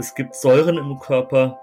[0.00, 1.58] Es gibt Säuren im Körper,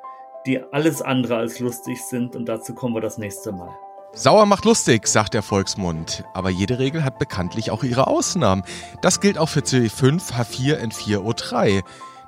[0.46, 3.74] die alles andere als lustig sind und dazu kommen wir das nächste Mal.
[4.12, 6.26] Sauer macht lustig, sagt der Volksmund.
[6.34, 8.64] Aber jede Regel hat bekanntlich auch ihre Ausnahmen.
[9.02, 11.82] Das gilt auch für C5, H4, N4, O3.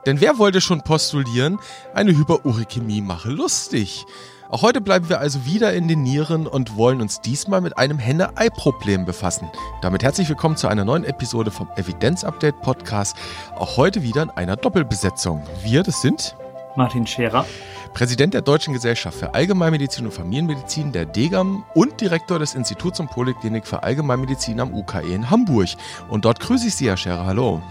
[0.06, 1.60] Denn wer wollte schon postulieren,
[1.94, 4.06] eine Hyperurikämie mache lustig?
[4.50, 8.00] Auch heute bleiben wir also wieder in den Nieren und wollen uns diesmal mit einem
[8.00, 9.52] Henne-Ei-Problem befassen.
[9.82, 13.18] Damit herzlich willkommen zu einer neuen Episode vom Evidenz-Update Podcast.
[13.58, 15.44] Auch heute wieder in einer Doppelbesetzung.
[15.64, 16.38] Wir, das sind
[16.78, 17.46] Martin Scherer,
[17.94, 23.10] Präsident der Deutschen Gesellschaft für Allgemeinmedizin und Familienmedizin der DGAM und Direktor des Instituts und
[23.12, 25.68] Poliklinik für Allgemeinmedizin am UKE in Hamburg.
[26.08, 27.26] Und dort grüße ich Sie, Herr Scherer.
[27.26, 27.62] Hallo.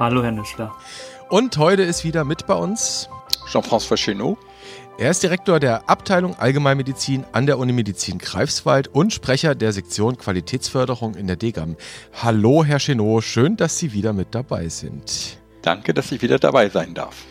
[0.00, 0.72] Hallo, Herr Nischler.
[1.28, 3.08] Und heute ist wieder mit bei uns
[3.48, 4.36] Jean-François Chenot.
[4.96, 11.16] Er ist Direktor der Abteilung Allgemeinmedizin an der Unimedizin Greifswald und Sprecher der Sektion Qualitätsförderung
[11.16, 11.76] in der DGAM.
[12.22, 15.38] Hallo, Herr Chenot, schön, dass Sie wieder mit dabei sind.
[15.62, 17.24] Danke, dass ich wieder dabei sein darf.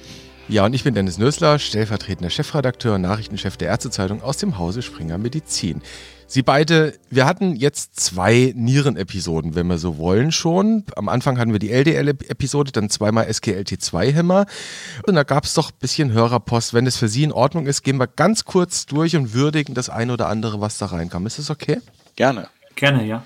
[0.49, 4.81] Ja, und ich bin Dennis Nösler, stellvertretender Chefredakteur und Nachrichtenchef der Ärztezeitung aus dem Hause
[4.81, 5.81] Springer Medizin.
[6.33, 10.83] Sie beide, wir hatten jetzt zwei Nierenepisoden, wenn wir so wollen schon.
[10.95, 14.47] Am Anfang hatten wir die LDL-Episode, dann zweimal SGLT2-Hämmer.
[15.05, 16.73] Und da gab es doch ein bisschen Hörerpost.
[16.73, 19.91] Wenn es für Sie in Ordnung ist, gehen wir ganz kurz durch und würdigen das
[19.91, 21.27] eine oder andere, was da reinkam.
[21.27, 21.79] Ist das okay?
[22.15, 22.47] Gerne.
[22.73, 23.23] Gerne, ja.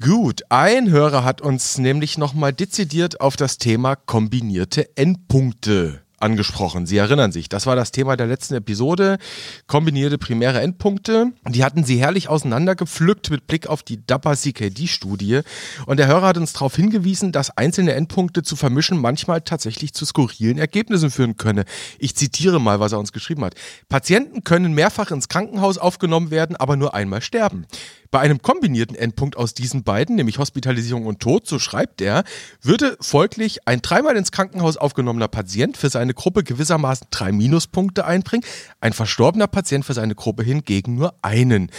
[0.00, 6.86] Gut, ein Hörer hat uns nämlich nochmal dezidiert auf das Thema kombinierte Endpunkte angesprochen.
[6.86, 9.18] Sie erinnern sich, das war das Thema der letzten Episode.
[9.66, 11.32] Kombinierte primäre Endpunkte.
[11.48, 15.40] Die hatten sie herrlich auseinandergepflückt mit Blick auf die DAPA-CKD-Studie.
[15.86, 20.04] Und der Hörer hat uns darauf hingewiesen, dass einzelne Endpunkte zu vermischen manchmal tatsächlich zu
[20.04, 21.64] skurrilen Ergebnissen führen könne.
[21.98, 23.54] Ich zitiere mal, was er uns geschrieben hat.
[23.88, 27.66] Patienten können mehrfach ins Krankenhaus aufgenommen werden, aber nur einmal sterben.
[28.10, 32.24] Bei einem kombinierten Endpunkt aus diesen beiden, nämlich Hospitalisierung und Tod, so schreibt er,
[32.62, 38.44] würde folglich ein dreimal ins Krankenhaus aufgenommener Patient für seine Gruppe gewissermaßen drei Minuspunkte einbringen,
[38.80, 41.70] ein verstorbener Patient für seine Gruppe hingegen nur einen.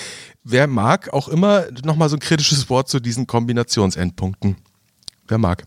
[0.44, 4.58] Wer mag, auch immer nochmal so ein kritisches Wort zu diesen Kombinationsendpunkten.
[5.28, 5.66] Wer mag?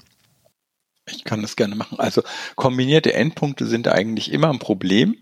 [1.06, 1.98] Ich kann das gerne machen.
[1.98, 2.22] Also
[2.56, 5.16] kombinierte Endpunkte sind eigentlich immer ein Problem.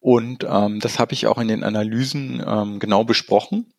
[0.00, 3.72] Und ähm, das habe ich auch in den Analysen ähm, genau besprochen.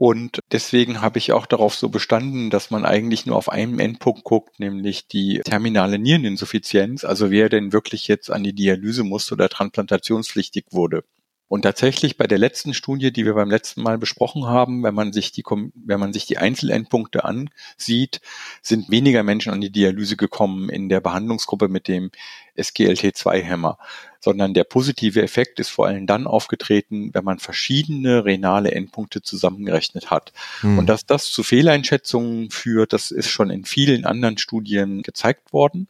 [0.00, 4.24] Und deswegen habe ich auch darauf so bestanden, dass man eigentlich nur auf einen Endpunkt
[4.24, 9.50] guckt, nämlich die terminale Niereninsuffizienz, also wer denn wirklich jetzt an die Dialyse musste oder
[9.50, 11.04] transplantationspflichtig wurde.
[11.50, 15.12] Und tatsächlich bei der letzten Studie, die wir beim letzten Mal besprochen haben, wenn man
[15.12, 15.42] sich die,
[15.74, 18.20] wenn man sich die Einzelendpunkte ansieht,
[18.62, 22.12] sind weniger Menschen an die Dialyse gekommen in der Behandlungsgruppe mit dem
[22.56, 23.78] SGLT2-Hämmer,
[24.20, 30.08] sondern der positive Effekt ist vor allem dann aufgetreten, wenn man verschiedene renale Endpunkte zusammengerechnet
[30.08, 30.32] hat.
[30.60, 30.78] Hm.
[30.78, 35.88] Und dass das zu Fehleinschätzungen führt, das ist schon in vielen anderen Studien gezeigt worden.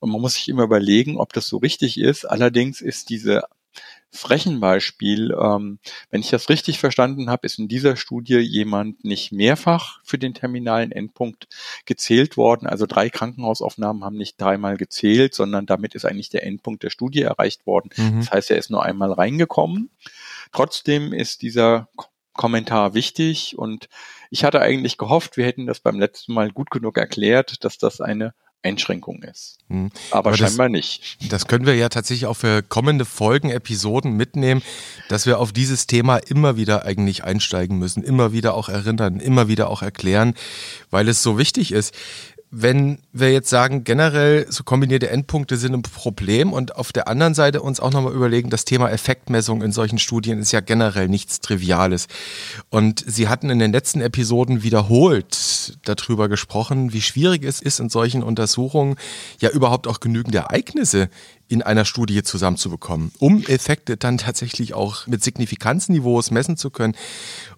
[0.00, 2.24] Und man muss sich immer überlegen, ob das so richtig ist.
[2.24, 3.42] Allerdings ist diese
[4.30, 5.78] Rechenbeispiel, ähm,
[6.10, 10.34] wenn ich das richtig verstanden habe, ist in dieser Studie jemand nicht mehrfach für den
[10.34, 11.48] terminalen Endpunkt
[11.84, 12.66] gezählt worden.
[12.66, 17.22] Also drei Krankenhausaufnahmen haben nicht dreimal gezählt, sondern damit ist eigentlich der Endpunkt der Studie
[17.22, 17.90] erreicht worden.
[17.96, 18.20] Mhm.
[18.20, 19.90] Das heißt, er ist nur einmal reingekommen.
[20.52, 21.88] Trotzdem ist dieser
[22.34, 23.88] Kommentar wichtig und
[24.30, 28.00] ich hatte eigentlich gehofft, wir hätten das beim letzten Mal gut genug erklärt, dass das
[28.00, 29.58] eine Einschränkung ist.
[29.68, 29.90] Hm.
[30.10, 31.18] Aber, Aber, scheinbar das, nicht.
[31.30, 34.62] Das können wir ja tatsächlich auch für kommende Folgen, Episoden mitnehmen,
[35.08, 39.48] dass wir auf dieses Thema immer wieder eigentlich einsteigen müssen, immer wieder auch erinnern, immer
[39.48, 40.34] wieder auch erklären,
[40.90, 41.94] weil es so wichtig ist
[42.56, 47.34] wenn wir jetzt sagen, generell so kombinierte Endpunkte sind ein Problem und auf der anderen
[47.34, 51.40] Seite uns auch nochmal überlegen, das Thema Effektmessung in solchen Studien ist ja generell nichts
[51.40, 52.06] Triviales.
[52.70, 57.88] Und Sie hatten in den letzten Episoden wiederholt darüber gesprochen, wie schwierig es ist, in
[57.88, 58.96] solchen Untersuchungen
[59.40, 61.08] ja überhaupt auch genügend Ereignisse
[61.54, 66.94] in einer Studie zusammenzubekommen, um Effekte dann tatsächlich auch mit Signifikanzniveaus messen zu können.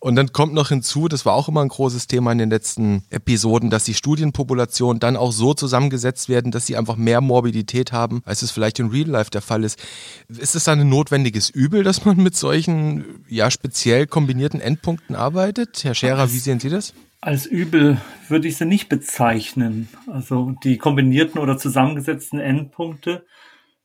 [0.00, 3.02] Und dann kommt noch hinzu, das war auch immer ein großes Thema in den letzten
[3.10, 8.22] Episoden, dass die Studienpopulationen dann auch so zusammengesetzt werden, dass sie einfach mehr Morbidität haben,
[8.26, 9.82] als es vielleicht in Real Life der Fall ist.
[10.28, 15.82] Ist es dann ein notwendiges Übel, dass man mit solchen ja speziell kombinierten Endpunkten arbeitet?
[15.84, 16.92] Herr Scherer, wie sehen Sie das?
[17.22, 19.88] Als Übel würde ich sie nicht bezeichnen.
[20.06, 23.24] Also die kombinierten oder zusammengesetzten Endpunkte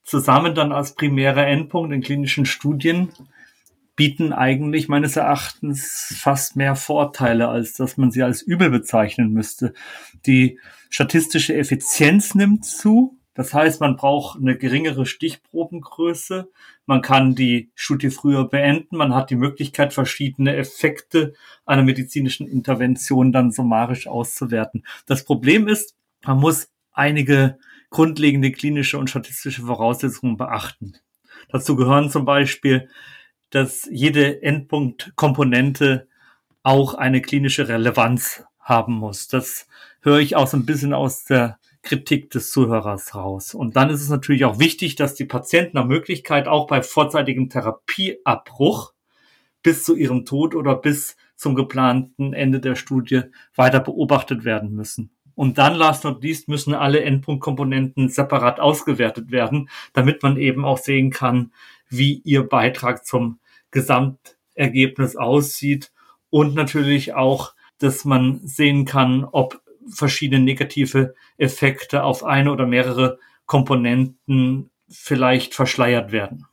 [0.04, 3.10] zusammen dann als primärer Endpunkt in klinischen Studien
[3.96, 9.74] bieten eigentlich meines Erachtens fast mehr Vorteile, als dass man sie als übel bezeichnen müsste.
[10.26, 10.60] Die
[10.90, 13.18] statistische Effizienz nimmt zu.
[13.34, 16.50] Das heißt, man braucht eine geringere Stichprobengröße.
[16.86, 18.98] Man kann die Studie früher beenden.
[18.98, 21.34] Man hat die Möglichkeit, verschiedene Effekte
[21.66, 24.84] einer medizinischen Intervention dann summarisch auszuwerten.
[25.06, 25.96] Das Problem ist,
[26.26, 27.58] man muss einige
[27.92, 30.94] grundlegende klinische und statistische Voraussetzungen beachten.
[31.50, 32.90] Dazu gehören zum Beispiel,
[33.52, 36.08] dass jede Endpunktkomponente
[36.64, 39.28] auch eine klinische Relevanz haben muss.
[39.28, 39.68] Das
[40.02, 43.54] höre ich auch so ein bisschen aus der Kritik des Zuhörers raus.
[43.54, 47.50] Und dann ist es natürlich auch wichtig, dass die Patienten nach Möglichkeit auch bei vorzeitigem
[47.50, 48.94] Therapieabbruch
[49.64, 53.24] bis zu ihrem Tod oder bis zum geplanten Ende der Studie
[53.56, 55.12] weiter beobachtet werden müssen.
[55.36, 60.78] Und dann, last not least, müssen alle Endpunktkomponenten separat ausgewertet werden, damit man eben auch
[60.78, 61.52] sehen kann,
[61.90, 63.40] wie ihr Beitrag zum
[63.72, 65.92] Gesamtergebnis aussieht
[66.30, 73.20] und natürlich auch, dass man sehen kann, ob verschiedene negative Effekte auf eine oder mehrere
[73.46, 76.46] Komponenten vielleicht verschleiert werden.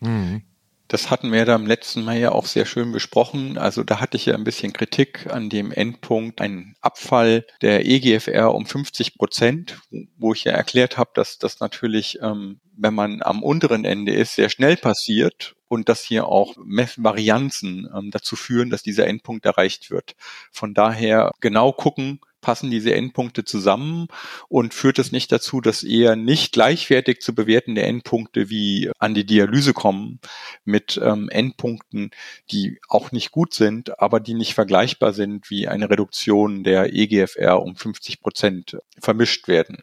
[0.00, 0.42] Mhm.
[0.90, 3.58] Das hatten wir da im letzten Mal ja auch sehr schön besprochen.
[3.58, 8.52] Also da hatte ich ja ein bisschen Kritik an dem Endpunkt, ein Abfall der EGFR
[8.52, 9.78] um 50 Prozent,
[10.18, 14.34] wo ich ja erklärt habe, dass das natürlich, ähm, wenn man am unteren Ende ist,
[14.34, 19.92] sehr schnell passiert und dass hier auch Varianzen ähm, dazu führen, dass dieser Endpunkt erreicht
[19.92, 20.16] wird.
[20.50, 24.08] Von daher genau gucken, passen diese Endpunkte zusammen
[24.48, 29.26] und führt es nicht dazu, dass eher nicht gleichwertig zu bewertende Endpunkte wie an die
[29.26, 30.20] Dialyse kommen
[30.64, 32.10] mit ähm, Endpunkten,
[32.50, 37.62] die auch nicht gut sind, aber die nicht vergleichbar sind wie eine Reduktion der EGFR
[37.62, 39.78] um 50 Prozent vermischt werden.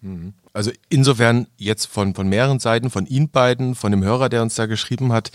[0.00, 0.34] Mhm.
[0.52, 4.54] Also insofern jetzt von, von mehreren Seiten, von Ihnen beiden, von dem Hörer, der uns
[4.54, 5.30] da geschrieben hat,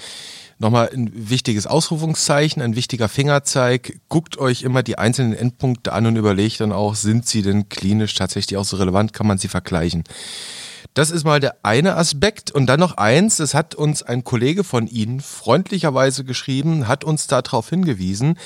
[0.63, 3.99] nochmal ein wichtiges Ausrufungszeichen, ein wichtiger Fingerzeig.
[4.09, 8.15] Guckt euch immer die einzelnen Endpunkte an und überlegt dann auch, sind sie denn klinisch
[8.15, 10.03] tatsächlich auch so relevant, kann man sie vergleichen.
[10.95, 12.51] Das ist mal der eine Aspekt.
[12.51, 17.27] Und dann noch eins, das hat uns ein Kollege von Ihnen freundlicherweise geschrieben, hat uns
[17.27, 18.37] darauf hingewiesen,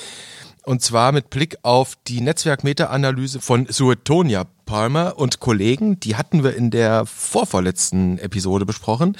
[0.64, 6.54] und zwar mit Blick auf die Netzwerkmeta-Analyse von Suetonia Palmer und Kollegen, die hatten wir
[6.54, 9.16] in der vorvorletzten Episode besprochen,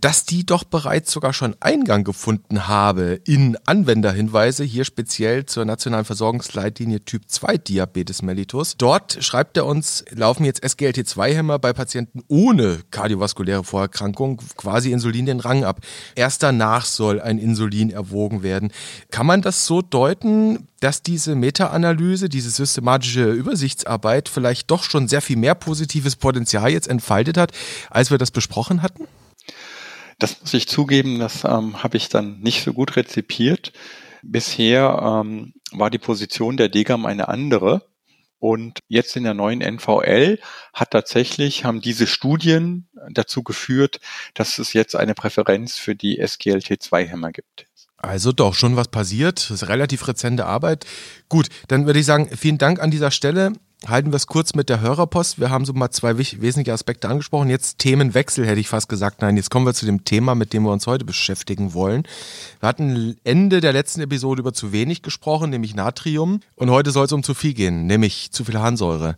[0.00, 6.06] dass die doch bereits sogar schon Eingang gefunden habe in Anwenderhinweise, hier speziell zur nationalen
[6.06, 8.78] Versorgungsleitlinie Typ 2 Diabetes mellitus.
[8.78, 15.40] Dort schreibt er uns, laufen jetzt SGLT2-Hämmer bei Patienten ohne kardiovaskuläre Vorerkrankung quasi Insulin den
[15.40, 15.80] Rang ab.
[16.14, 18.72] Erst danach soll ein Insulin erwogen werden.
[19.10, 25.22] Kann man das so deuten, dass diese Meta-Analyse, diese systematische Übersichtsarbeit vielleicht doch schon sehr
[25.22, 27.52] viel mehr positives Potenzial jetzt entfaltet hat,
[27.90, 29.06] als wir das besprochen hatten?
[30.18, 33.72] Das muss ich zugeben, das ähm, habe ich dann nicht so gut rezipiert.
[34.22, 37.86] Bisher ähm, war die Position der DGAM eine andere.
[38.40, 40.38] Und jetzt in der neuen NVL
[40.72, 44.00] hat tatsächlich, haben diese Studien dazu geführt,
[44.34, 47.66] dass es jetzt eine Präferenz für die SGLT2-Hämmer gibt.
[47.96, 49.38] Also doch, schon was passiert.
[49.38, 50.86] Das ist relativ rezente Arbeit.
[51.28, 53.52] Gut, dann würde ich sagen, vielen Dank an dieser Stelle.
[53.86, 55.38] Halten wir es kurz mit der Hörerpost.
[55.38, 57.48] Wir haben so mal zwei wesentliche Aspekte angesprochen.
[57.48, 59.22] Jetzt Themenwechsel, hätte ich fast gesagt.
[59.22, 62.02] Nein, jetzt kommen wir zu dem Thema, mit dem wir uns heute beschäftigen wollen.
[62.58, 66.40] Wir hatten Ende der letzten Episode über zu wenig gesprochen, nämlich Natrium.
[66.56, 69.16] Und heute soll es um zu viel gehen, nämlich zu viel Harnsäure.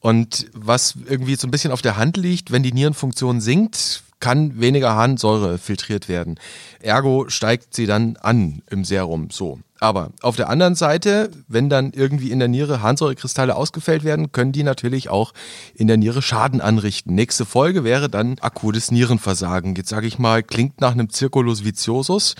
[0.00, 4.60] Und was irgendwie so ein bisschen auf der Hand liegt, wenn die Nierenfunktion sinkt, kann
[4.60, 6.38] weniger Harnsäure filtriert werden.
[6.80, 9.30] Ergo steigt sie dann an im Serum.
[9.30, 9.60] So.
[9.80, 14.50] Aber auf der anderen Seite, wenn dann irgendwie in der Niere Harnsäurekristalle ausgefällt werden, können
[14.50, 15.32] die natürlich auch
[15.74, 17.14] in der Niere Schaden anrichten.
[17.14, 19.76] Nächste Folge wäre dann akutes Nierenversagen.
[19.76, 22.34] Jetzt sage ich mal, klingt nach einem Circulus viciosus.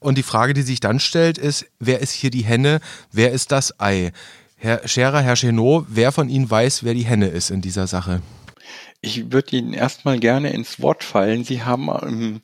[0.00, 2.80] Und die Frage, die sich dann stellt, ist, wer ist hier die Henne,
[3.12, 4.12] wer ist das Ei?
[4.56, 8.22] Herr Scherer, Herr Chenot, wer von Ihnen weiß, wer die Henne ist in dieser Sache?
[9.00, 11.44] Ich würde Ihnen erstmal gerne ins Wort fallen.
[11.44, 12.40] Sie haben, ähm,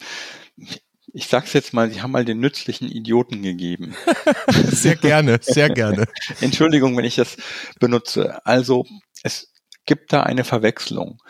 [1.13, 3.95] ich sag's jetzt mal, Sie haben mal den nützlichen Idioten gegeben.
[4.55, 6.07] sehr gerne, sehr gerne.
[6.41, 7.37] Entschuldigung, wenn ich das
[7.81, 8.45] benutze.
[8.47, 8.87] Also,
[9.23, 9.53] es
[9.87, 11.21] gibt da eine Verwechslung.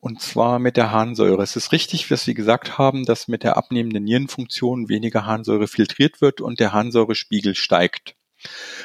[0.00, 1.42] Und zwar mit der Harnsäure.
[1.42, 6.22] Es ist richtig, was Sie gesagt haben, dass mit der abnehmenden Nierenfunktion weniger Harnsäure filtriert
[6.22, 8.16] wird und der Harnsäurespiegel steigt.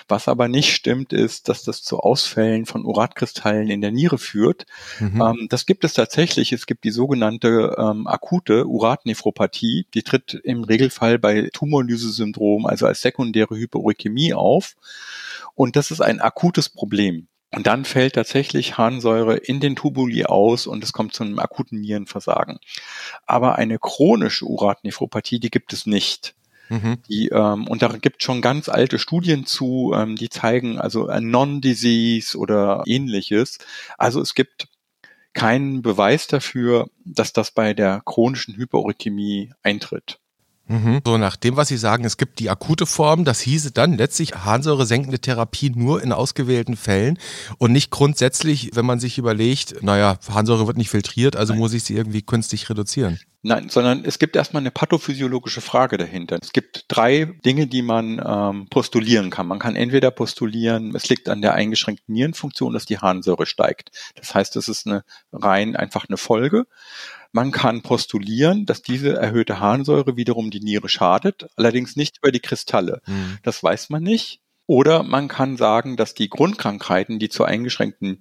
[0.07, 4.65] Was aber nicht stimmt, ist, dass das zu Ausfällen von Uratkristallen in der Niere führt.
[4.99, 5.21] Mhm.
[5.21, 6.51] Ähm, das gibt es tatsächlich.
[6.51, 9.87] Es gibt die sogenannte ähm, akute Uratnephropathie.
[9.93, 14.75] Die tritt im Regelfall bei Tumorlyse-Syndrom, also als sekundäre Hyperuräkämie auf.
[15.55, 17.27] Und das ist ein akutes Problem.
[17.55, 21.79] Und dann fällt tatsächlich Harnsäure in den Tubuli aus und es kommt zu einem akuten
[21.79, 22.59] Nierenversagen.
[23.25, 26.35] Aber eine chronische Uratnephropathie, die gibt es nicht.
[26.69, 26.97] Mhm.
[27.09, 31.29] Die, ähm, und da gibt schon ganz alte Studien zu, ähm, die zeigen also ein
[31.29, 33.59] Non-Disease oder ähnliches.
[33.97, 34.67] Also es gibt
[35.33, 40.19] keinen Beweis dafür, dass das bei der chronischen Hyperuräkämie eintritt.
[40.67, 41.01] Mhm.
[41.05, 44.33] So, nach dem, was Sie sagen, es gibt die akute Form, das hieße dann letztlich
[44.33, 47.19] Harnsäure senkende Therapie nur in ausgewählten Fällen
[47.59, 51.59] und nicht grundsätzlich, wenn man sich überlegt, naja, Harnsäure wird nicht filtriert, also Nein.
[51.59, 53.19] muss ich sie irgendwie künstlich reduzieren.
[53.47, 56.39] Nein, sondern es gibt erstmal eine pathophysiologische Frage dahinter.
[56.41, 59.45] Es gibt drei Dinge, die man ähm, postulieren kann.
[59.45, 63.91] Man kann entweder postulieren, es liegt an der eingeschränkten Nierenfunktion, dass die Harnsäure steigt.
[64.15, 66.65] Das heißt, das ist eine rein einfach eine Folge.
[67.33, 72.39] Man kann postulieren, dass diese erhöhte Harnsäure wiederum die Niere schadet, allerdings nicht über die
[72.39, 73.03] Kristalle.
[73.05, 73.37] Mhm.
[73.43, 74.41] Das weiß man nicht.
[74.67, 78.19] Oder man kann sagen, dass die Grundkrankheiten, die zur eingeschränkten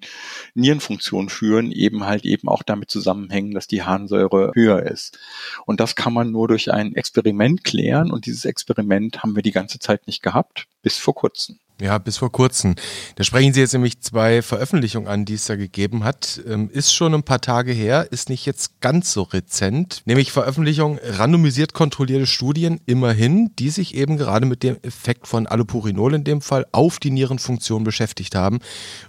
[0.54, 5.18] Nierenfunktion führen, eben halt eben auch damit zusammenhängen, dass die Harnsäure höher ist.
[5.64, 8.10] Und das kann man nur durch ein Experiment klären.
[8.10, 11.58] Und dieses Experiment haben wir die ganze Zeit nicht gehabt, bis vor kurzem.
[11.80, 12.76] Ja, bis vor kurzem.
[13.16, 16.40] Da sprechen Sie jetzt nämlich zwei Veröffentlichungen an, die es da gegeben hat.
[16.46, 20.02] Ähm, ist schon ein paar Tage her, ist nicht jetzt ganz so rezent.
[20.04, 26.14] Nämlich Veröffentlichung randomisiert kontrollierte Studien, immerhin, die sich eben gerade mit dem Effekt von Allopurinol
[26.14, 28.60] in dem Fall auf die Nierenfunktion beschäftigt haben,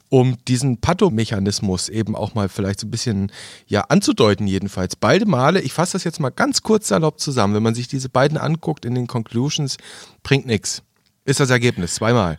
[0.09, 3.31] um diesen Pathomechanismus eben auch mal vielleicht so ein bisschen
[3.67, 4.95] ja anzudeuten jedenfalls.
[4.95, 8.09] Beide Male, ich fasse das jetzt mal ganz kurz salopp zusammen, wenn man sich diese
[8.09, 9.77] beiden anguckt in den Conclusions,
[10.23, 10.81] bringt nichts
[11.25, 12.37] ist das Ergebnis, zweimal.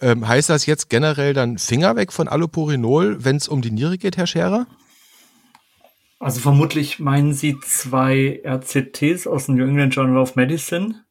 [0.00, 3.98] Ähm, heißt das jetzt generell dann Finger weg von Allopurinol, wenn es um die Niere
[3.98, 4.66] geht, Herr Scherer?
[6.20, 11.04] Also vermutlich meinen Sie zwei RCTs aus dem New England Journal of Medicine.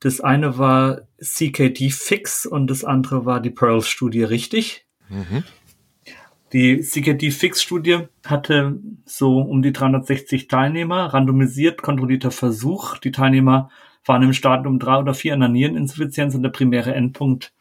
[0.00, 4.86] Das eine war CKD Fix und das andere war die Pearls-Studie, richtig?
[5.08, 5.44] Mhm.
[6.52, 12.98] Die CKD Fix-Studie hatte so um die 360 Teilnehmer, randomisiert, kontrollierter Versuch.
[12.98, 13.70] Die Teilnehmer
[14.04, 17.52] waren im Stadium drei oder vier einer Niereninsuffizienz und der primäre Endpunkt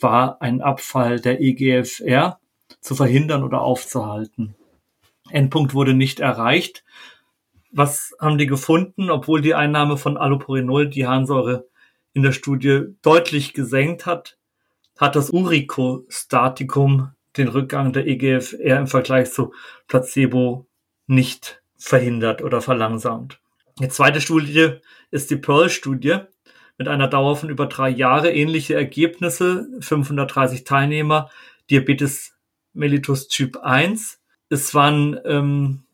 [0.00, 2.38] war ein Abfall der EGFR
[2.80, 4.54] zu verhindern oder aufzuhalten.
[5.30, 6.84] Endpunkt wurde nicht erreicht.
[7.72, 9.10] Was haben die gefunden?
[9.10, 11.66] Obwohl die Einnahme von Allopurinol die Harnsäure
[12.12, 14.38] in der Studie deutlich gesenkt hat,
[14.98, 19.52] hat das Uricostatikum den Rückgang der EGFR im Vergleich zu
[19.88, 20.66] Placebo
[21.06, 23.40] nicht verhindert oder verlangsamt.
[23.78, 24.78] Die zweite Studie
[25.10, 26.20] ist die Pearl-Studie
[26.78, 28.32] mit einer Dauer von über drei Jahre.
[28.32, 31.30] Ähnliche Ergebnisse, 530 Teilnehmer,
[31.70, 32.34] Diabetes
[32.72, 34.22] mellitus Typ 1.
[34.48, 35.84] Es waren ähm,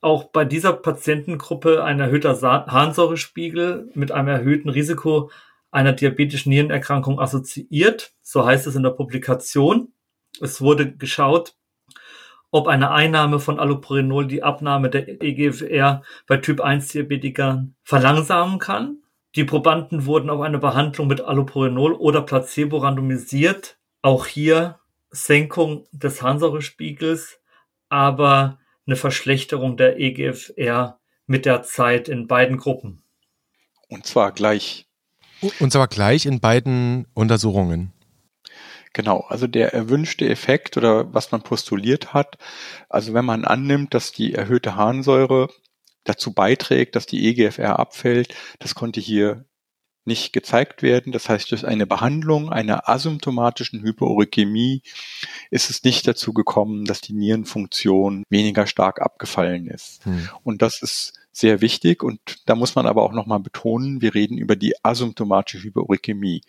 [0.00, 5.30] auch bei dieser Patientengruppe ein erhöhter Harnsäurespiegel mit einem erhöhten Risiko
[5.70, 8.14] einer diabetischen Nierenerkrankung assoziiert.
[8.22, 9.92] So heißt es in der Publikation.
[10.40, 11.54] Es wurde geschaut,
[12.56, 19.02] ob eine Einnahme von Allopurinol die Abnahme der EGFR bei Typ 1 Diabetikern verlangsamen kann.
[19.34, 23.76] Die Probanden wurden auf eine Behandlung mit Allopurinol oder Placebo randomisiert.
[24.00, 24.78] Auch hier
[25.10, 27.40] Senkung des Harnsäurespiegels,
[27.90, 33.02] aber eine Verschlechterung der EGFR mit der Zeit in beiden Gruppen.
[33.88, 34.86] Und zwar gleich.
[35.60, 37.92] Und zwar gleich in beiden Untersuchungen.
[38.96, 42.38] Genau, also der erwünschte Effekt oder was man postuliert hat,
[42.88, 45.50] also wenn man annimmt, dass die erhöhte Harnsäure
[46.04, 49.44] dazu beiträgt, dass die EGFR abfällt, das konnte hier
[50.06, 51.12] nicht gezeigt werden.
[51.12, 54.80] Das heißt, durch eine Behandlung einer asymptomatischen Hyperuricämie
[55.50, 60.06] ist es nicht dazu gekommen, dass die Nierenfunktion weniger stark abgefallen ist.
[60.06, 60.30] Hm.
[60.42, 64.38] Und das ist sehr wichtig und da muss man aber auch nochmal betonen, wir reden
[64.38, 66.40] über die asymptomatische Hyperuricämie.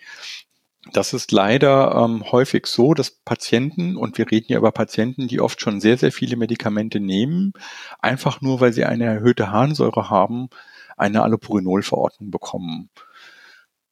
[0.94, 5.42] Das ist leider ähm, häufig so, dass Patienten, und wir reden ja über Patienten, die
[5.42, 7.54] oft schon sehr, sehr viele Medikamente nehmen,
[8.00, 10.50] einfach nur, weil sie eine erhöhte Harnsäure haben,
[10.98, 12.90] eine Allopurinol-Verordnung bekommen.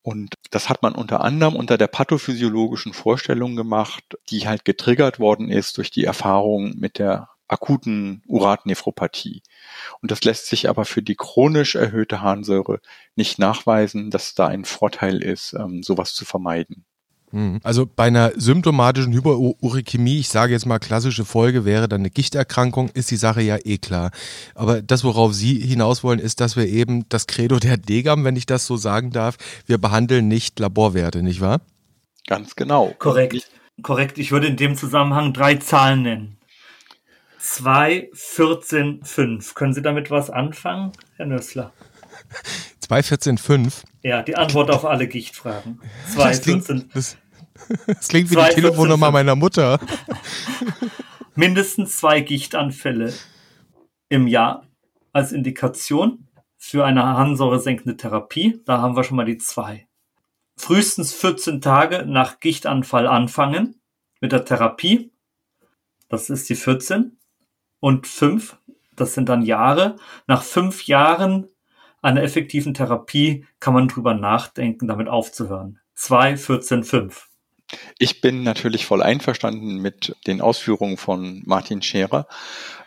[0.02, 5.50] Und das hat man unter anderem unter der pathophysiologischen Vorstellung gemacht, die halt getriggert worden
[5.50, 9.44] ist durch die Erfahrung mit der akuten Uratnephropathie.
[10.02, 12.80] Und das lässt sich aber für die chronisch erhöhte Harnsäure
[13.16, 16.86] nicht nachweisen, dass da ein Vorteil ist, ähm, sowas zu vermeiden.
[17.32, 17.60] Hm.
[17.64, 22.90] Also bei einer symptomatischen Hyperuricämie, ich sage jetzt mal klassische Folge, wäre dann eine Gichterkrankung,
[22.94, 24.12] ist die Sache ja eh klar.
[24.54, 28.36] Aber das, worauf Sie hinaus wollen, ist, dass wir eben das Credo der Degam, wenn
[28.36, 31.62] ich das so sagen darf, wir behandeln nicht Laborwerte, nicht wahr?
[32.28, 32.96] Ganz genau.
[32.98, 33.50] Korrekt.
[33.82, 34.18] Korrekt.
[34.18, 36.35] Ich würde in dem Zusammenhang drei Zahlen nennen.
[37.46, 39.54] 2, 14, 5.
[39.54, 41.74] Können Sie damit was anfangen, Herr Nössler?
[42.80, 43.84] 2, 14, 5?
[44.02, 45.80] Ja, die Antwort auf alle Gichtfragen.
[46.14, 47.18] 2, das klingt, 14, das,
[47.86, 49.80] das klingt wie 2, die Telefonnummer meiner Mutter.
[51.36, 53.14] Mindestens zwei Gichtanfälle
[54.10, 54.68] im Jahr
[55.14, 58.60] als Indikation für eine harnsäuresenkende Therapie.
[58.66, 59.88] Da haben wir schon mal die zwei.
[60.58, 63.80] Frühestens 14 Tage nach Gichtanfall anfangen
[64.20, 65.12] mit der Therapie.
[66.10, 67.20] Das ist die 14
[67.80, 68.58] und fünf,
[68.96, 69.98] das sind dann Jahre.
[70.28, 71.48] Nach fünf Jahren
[72.02, 75.80] einer effektiven Therapie kann man drüber nachdenken, damit aufzuhören.
[75.96, 77.30] 2, 14, 5.
[77.98, 82.28] Ich bin natürlich voll einverstanden mit den Ausführungen von Martin Scherer.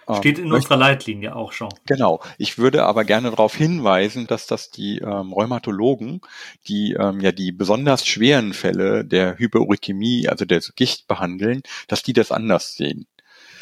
[0.09, 1.71] Ähm, Steht in unserer Leitlinie auch schon.
[1.87, 2.21] Genau.
[2.39, 6.21] Ich würde aber gerne darauf hinweisen, dass das die ähm, Rheumatologen,
[6.69, 12.13] die ähm, ja die besonders schweren Fälle der Hyperurikemie, also der Gicht behandeln, dass die
[12.13, 13.07] das anders sehen.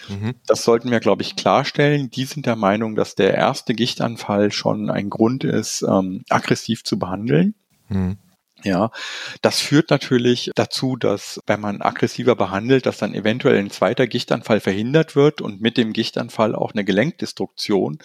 [0.09, 0.35] Mhm.
[0.47, 2.11] Das sollten wir, glaube ich, klarstellen.
[2.11, 6.99] Die sind der Meinung, dass der erste Gichtanfall schon ein Grund ist, ähm, aggressiv zu
[6.99, 7.55] behandeln.
[7.89, 8.19] Mhm.
[8.67, 8.91] Ja,
[9.43, 14.59] das führt natürlich dazu, dass wenn man aggressiver behandelt, dass dann eventuell ein zweiter Gichtanfall
[14.59, 17.99] verhindert wird und mit dem Gichtanfall auch eine Gelenkdestruktion.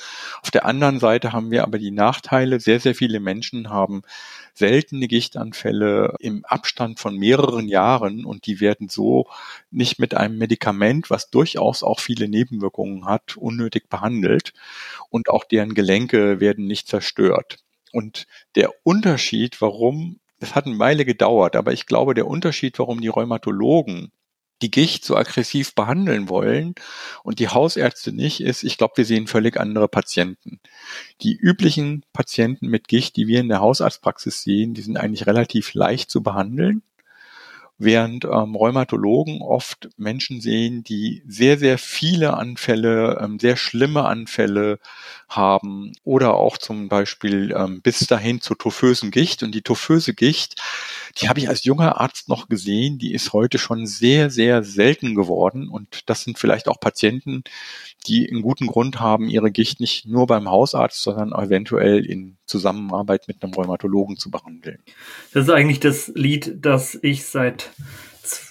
[0.44, 2.60] Auf der anderen Seite haben wir aber die Nachteile.
[2.60, 4.04] Sehr, sehr viele Menschen haben
[4.54, 9.28] seltene Gichtanfälle im Abstand von mehreren Jahren und die werden so
[9.72, 14.54] nicht mit einem Medikament, was durchaus auch viele Nebenwirkungen hat, unnötig behandelt
[15.10, 17.58] und auch deren Gelenke werden nicht zerstört.
[17.92, 23.00] Und der Unterschied, warum das hat eine Weile gedauert, aber ich glaube, der Unterschied, warum
[23.00, 24.12] die Rheumatologen
[24.64, 26.76] die Gicht so aggressiv behandeln wollen
[27.24, 30.60] und die Hausärzte nicht, ist, ich glaube, wir sehen völlig andere Patienten.
[31.22, 35.74] Die üblichen Patienten mit Gicht, die wir in der Hausarztpraxis sehen, die sind eigentlich relativ
[35.74, 36.84] leicht zu behandeln
[37.84, 44.80] während ähm, Rheumatologen oft Menschen sehen, die sehr, sehr viele Anfälle, ähm, sehr schlimme Anfälle
[45.30, 49.44] haben oder auch zum Beispiel ähm, bis dahin zur tophösen Gicht.
[49.44, 50.62] Und die tophöse Gicht,
[51.18, 55.16] die habe ich als junger Arzt noch gesehen, die ist heute schon sehr, sehr selten
[55.16, 55.70] geworden.
[55.70, 57.44] Und das sind vielleicht auch Patienten,
[58.08, 63.28] die einen guten Grund haben, ihre Gicht nicht nur beim Hausarzt, sondern eventuell in Zusammenarbeit
[63.28, 64.80] mit einem Rheumatologen zu behandeln.
[65.34, 67.72] Das ist eigentlich das Lied, das ich seit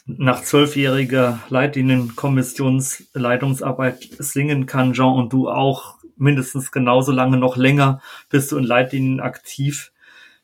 [0.07, 8.53] nach zwölfjähriger Leitlinienkommissionsleitungsarbeit singen kann, Jean, und du auch mindestens genauso lange, noch länger bist
[8.53, 9.93] du in Leitlinien aktiv.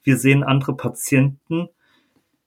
[0.02, 1.68] Wir sehen andere Patienten,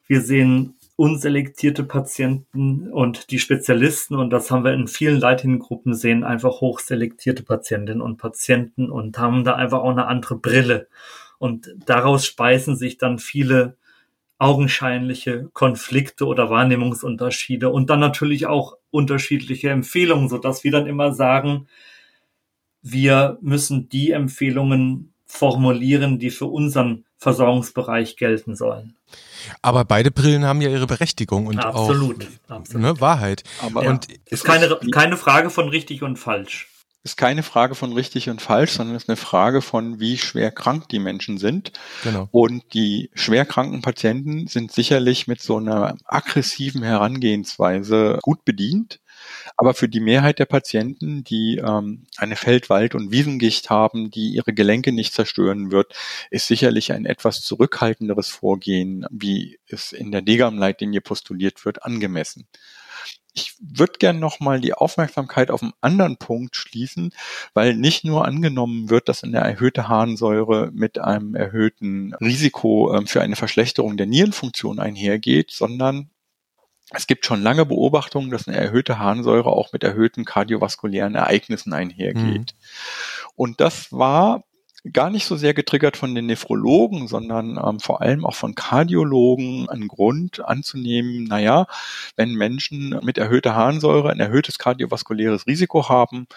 [0.10, 6.26] wir sehen unselektierte Patienten und die Spezialisten, und das haben wir in vielen Leitliniengruppen sehen,
[6.26, 10.88] einfach hochselektierte Patientinnen und Patienten und haben da einfach auch eine andere Brille.
[11.38, 13.78] Und daraus speisen sich dann viele
[14.40, 21.14] augenscheinliche Konflikte oder Wahrnehmungsunterschiede und dann natürlich auch unterschiedliche Empfehlungen, so dass wir dann immer
[21.14, 21.68] sagen,
[22.82, 28.96] wir müssen die Empfehlungen formulieren, die für unseren Versorgungsbereich gelten sollen.
[29.62, 32.82] Aber beide Brillen haben ja ihre Berechtigung und absolut, auch absolut.
[32.82, 33.44] Ne, Wahrheit.
[33.62, 36.70] Aber und ist keine, keine Frage von richtig und falsch.
[37.04, 40.90] Ist keine Frage von richtig und falsch, sondern ist eine Frage von, wie schwer krank
[40.90, 41.72] die Menschen sind.
[42.04, 42.28] Genau.
[42.32, 49.00] Und die schwer kranken Patienten sind sicherlich mit so einer aggressiven Herangehensweise gut bedient.
[49.58, 54.30] Aber für die Mehrheit der Patienten, die ähm, eine Feld-, Wald- und Wiesengicht haben, die
[54.30, 55.94] ihre Gelenke nicht zerstören wird,
[56.32, 62.48] ist sicherlich ein etwas zurückhaltenderes Vorgehen, wie es in der Degam-Leitlinie postuliert wird, angemessen.
[63.34, 67.14] Ich würde gerne nochmal die Aufmerksamkeit auf einen anderen Punkt schließen,
[67.54, 73.22] weil nicht nur angenommen wird, dass eine erhöhte Harnsäure mit einem erhöhten Risiko ähm, für
[73.22, 76.10] eine Verschlechterung der Nierenfunktion einhergeht, sondern
[76.92, 82.56] es gibt schon lange Beobachtungen, dass eine erhöhte Harnsäure auch mit erhöhten kardiovaskulären Ereignissen einhergeht.
[82.56, 83.32] Mhm.
[83.36, 84.44] Und das war
[84.94, 89.70] gar nicht so sehr getriggert von den Nephrologen, sondern ähm, vor allem auch von Kardiologen
[89.70, 91.68] ein Grund anzunehmen, naja,
[92.16, 96.28] wenn Menschen mit erhöhter Harnsäure ein erhöhtes kardiovaskuläres Risiko haben,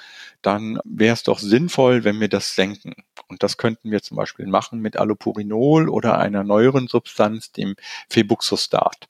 [0.43, 2.95] dann wäre es doch sinnvoll, wenn wir das senken.
[3.29, 7.77] Und das könnten wir zum Beispiel machen mit Allopurinol oder einer neueren Substanz, dem
[8.09, 9.09] Febuxostat.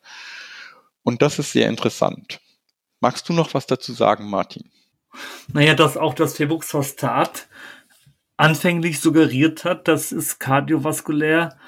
[1.03, 2.41] Und das ist sehr interessant.
[3.01, 4.71] Magst du noch was dazu sagen, Martin?
[5.53, 7.49] Naja, dass auch das Febuxostat
[8.37, 11.59] anfänglich suggeriert hat, dass es kardiovaskulär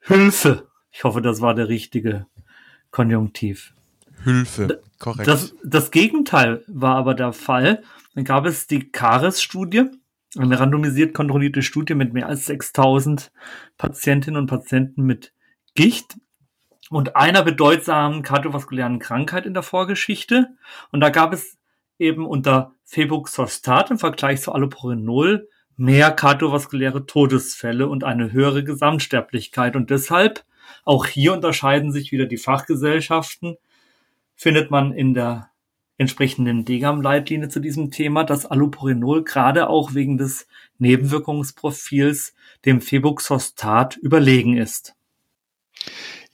[0.00, 0.68] Hilfe.
[0.90, 2.26] Ich hoffe, das war der richtige
[2.90, 3.74] Konjunktiv.
[4.24, 5.28] Hilfe, korrekt.
[5.28, 7.82] Das, das Gegenteil war aber der Fall.
[8.14, 9.84] Dann gab es die CARES-Studie,
[10.36, 13.30] eine randomisiert kontrollierte Studie mit mehr als 6000
[13.76, 15.32] Patientinnen und Patienten mit
[15.74, 16.16] Gicht
[16.90, 20.48] und einer bedeutsamen kardiovaskulären Krankheit in der Vorgeschichte.
[20.90, 21.58] Und da gab es
[21.98, 29.76] eben unter Febuxostat im Vergleich zu Allopurinol mehr kardiovaskuläre Todesfälle und eine höhere Gesamtsterblichkeit.
[29.76, 30.44] Und deshalb,
[30.84, 33.56] auch hier unterscheiden sich wieder die Fachgesellschaften,
[34.34, 35.50] findet man in der
[35.96, 40.46] entsprechenden Degam-Leitlinie zu diesem Thema, dass Allopurinol gerade auch wegen des
[40.78, 44.94] Nebenwirkungsprofils dem Febuxostat überlegen ist.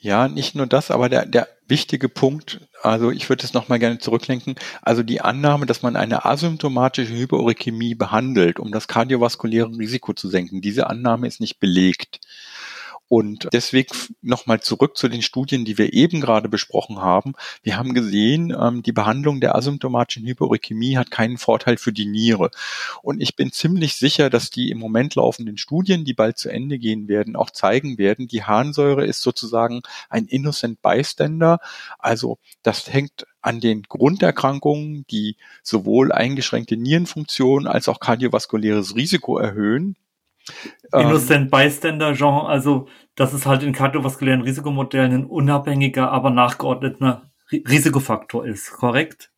[0.04, 3.98] Ja, nicht nur das, aber der, der wichtige Punkt, also ich würde es nochmal gerne
[3.98, 10.28] zurücklenken, also die Annahme, dass man eine asymptomatische Hyperuricämie behandelt, um das kardiovaskuläre Risiko zu
[10.28, 12.20] senken, diese Annahme ist nicht belegt.
[13.08, 17.34] Und deswegen nochmal zurück zu den Studien, die wir eben gerade besprochen haben.
[17.62, 22.50] Wir haben gesehen, ähm, die Behandlung der asymptomatischen Hyperuricämie hat keinen Vorteil für die Niere.
[23.02, 26.78] Und ich bin ziemlich sicher, dass die im Moment laufenden Studien, die bald zu Ende
[26.78, 31.60] gehen werden, auch zeigen werden, die Harnsäure ist sozusagen ein innocent bystander.
[31.98, 39.96] Also das hängt an den Grunderkrankungen, die sowohl eingeschränkte Nierenfunktion als auch kardiovaskuläres Risiko erhöhen,
[40.92, 47.30] ähm, Innocent Bystander Genre, also das ist halt in kardiovaskulären Risikomodellen ein unabhängiger, aber nachgeordneter
[47.50, 49.30] Risikofaktor ist, korrekt?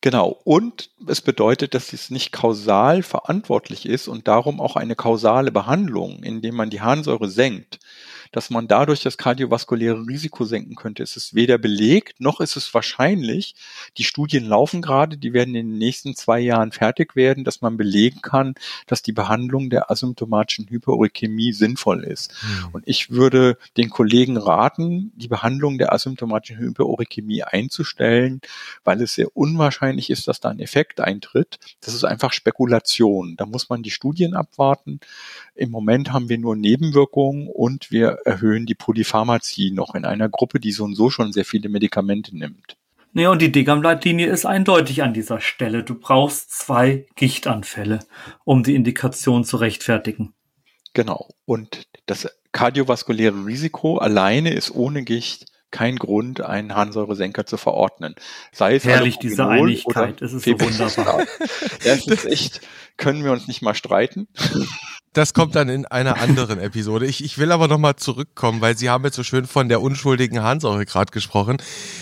[0.00, 0.40] Genau.
[0.44, 6.22] Und es bedeutet, dass es nicht kausal verantwortlich ist und darum auch eine kausale Behandlung,
[6.22, 7.78] indem man die Harnsäure senkt,
[8.32, 11.02] dass man dadurch das kardiovaskuläre Risiko senken könnte.
[11.02, 13.54] Es ist weder belegt, noch ist es wahrscheinlich.
[13.98, 17.76] Die Studien laufen gerade, die werden in den nächsten zwei Jahren fertig werden, dass man
[17.76, 18.54] belegen kann,
[18.86, 22.32] dass die Behandlung der asymptomatischen Hyperuricämie sinnvoll ist.
[22.42, 22.68] Mhm.
[22.72, 28.40] Und ich würde den Kollegen raten, die Behandlung der asymptomatischen Hyperuricämie einzustellen,
[28.84, 31.58] weil es sehr unwahrscheinlich ist, dass da ein Effekt eintritt.
[31.80, 33.36] Das ist einfach Spekulation.
[33.36, 35.00] Da muss man die Studien abwarten.
[35.54, 40.60] Im Moment haben wir nur Nebenwirkungen und wir erhöhen die Polypharmazie noch in einer Gruppe,
[40.60, 42.76] die so und so schon sehr viele Medikamente nimmt.
[43.12, 45.82] Naja, und die Degam-Leitlinie ist eindeutig an dieser Stelle.
[45.82, 48.00] Du brauchst zwei Gichtanfälle,
[48.44, 50.32] um die Indikation zu rechtfertigen.
[50.94, 51.28] Genau.
[51.44, 58.14] Und das kardiovaskuläre Risiko alleine ist ohne Gicht kein Grund, einen Harnsäuresenker zu verordnen.
[58.52, 60.20] Sei es Herrlich, diese Einigkeit.
[60.20, 61.20] Es ist so wunderbar.
[61.84, 62.60] ja, es ist echt,
[62.96, 64.28] können wir uns nicht mal streiten?
[65.12, 67.04] Das kommt dann in einer anderen Episode.
[67.04, 70.40] Ich, ich will aber nochmal zurückkommen, weil Sie haben jetzt so schön von der unschuldigen
[70.40, 71.56] Harnsäure gerade gesprochen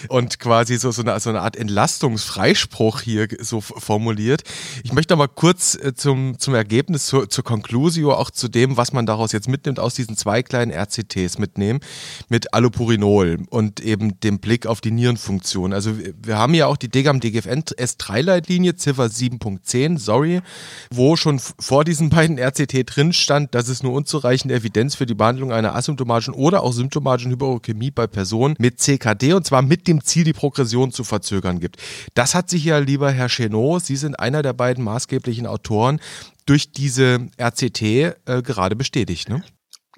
[0.08, 4.42] und quasi so, so, eine, so eine Art Entlastungsfreispruch hier so formuliert.
[4.82, 8.92] Ich möchte aber kurz äh, zum, zum Ergebnis, zur, zur Conclusio, auch zu dem, was
[8.92, 11.80] man daraus jetzt mitnimmt, aus diesen zwei kleinen RCTs mitnehmen,
[12.28, 15.72] mit Allopurinol und eben dem Blick auf die Nierenfunktion.
[15.72, 20.42] Also wir haben ja auch die Degam-DGFN S3-Leitlinie, Ziffer 7.10, sorry,
[20.90, 25.14] wo schon vor diesen beiden RCT drin stand, dass es nur unzureichende Evidenz für die
[25.14, 30.02] Behandlung einer asymptomatischen oder auch symptomatischen Hyperurchämie bei Personen mit CKD und zwar mit dem
[30.04, 31.76] Ziel, die Progression zu verzögern gibt.
[32.14, 36.00] Das hat sich ja, lieber Herr Chenot, Sie sind einer der beiden maßgeblichen Autoren,
[36.46, 39.28] durch diese RCT äh, gerade bestätigt.
[39.28, 39.42] Ne?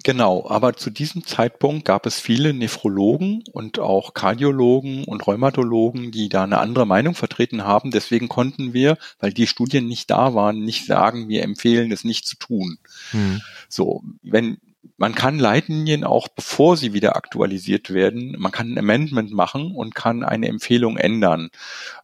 [0.03, 6.29] Genau, aber zu diesem Zeitpunkt gab es viele Nephrologen und auch Kardiologen und Rheumatologen, die
[6.29, 7.91] da eine andere Meinung vertreten haben.
[7.91, 12.25] Deswegen konnten wir, weil die Studien nicht da waren, nicht sagen, wir empfehlen es nicht
[12.25, 12.77] zu tun.
[13.11, 13.41] Hm.
[13.69, 14.57] So, wenn
[14.97, 19.95] man kann Leitlinien auch, bevor sie wieder aktualisiert werden, man kann ein Amendment machen und
[19.95, 21.49] kann eine Empfehlung ändern.